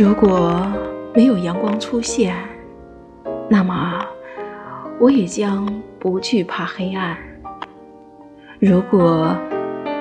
[0.00, 0.64] 如果
[1.12, 2.32] 没有阳光出现，
[3.48, 4.00] 那么
[5.00, 5.66] 我也将
[5.98, 7.18] 不惧怕黑暗。
[8.60, 9.36] 如果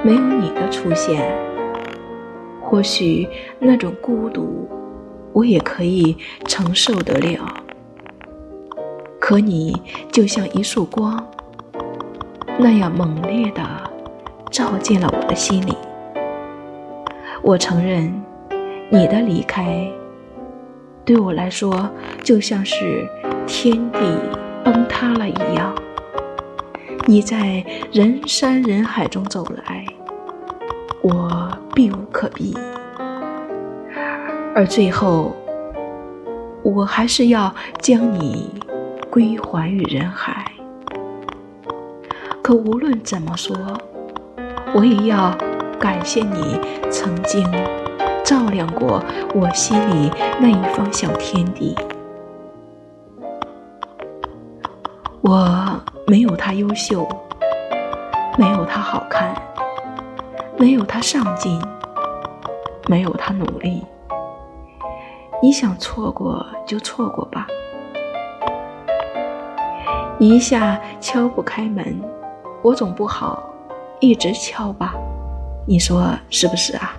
[0.04, 1.36] 没有你的出现，
[2.62, 3.28] 或许
[3.58, 4.70] 那种孤独
[5.34, 7.52] 我也可以承受得了。
[9.20, 11.28] 可你就像一束光，
[12.60, 13.64] 那样猛烈地
[14.52, 15.76] 照进了我的心里。
[17.42, 18.14] 我承认，
[18.90, 19.86] 你的离开
[21.04, 21.90] 对我来说
[22.24, 23.06] 就像是
[23.46, 24.00] 天地
[24.64, 25.76] 崩塌了一样。
[27.06, 29.86] 你在人山人海中走来，
[31.02, 32.54] 我避无可避，
[34.54, 35.34] 而最后，
[36.64, 38.50] 我还是要将你
[39.10, 40.52] 归还于人海。
[42.42, 43.56] 可无论怎么说，
[44.74, 45.34] 我也要
[45.80, 47.50] 感谢你曾经
[48.28, 49.02] 照亮过
[49.34, 51.74] 我心里那一方小天地。
[55.22, 55.80] 我。
[56.10, 57.06] 没有他优秀，
[58.38, 59.36] 没有他好看，
[60.58, 61.62] 没有他上进，
[62.88, 63.86] 没有他努力。
[65.44, 67.46] 你想错过就错过吧，
[70.18, 72.02] 一下敲不开门，
[72.62, 73.44] 我总不好
[74.00, 74.94] 一直敲吧？
[75.66, 76.94] 你说是不是啊？